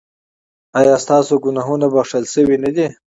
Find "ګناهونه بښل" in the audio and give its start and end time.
1.43-2.23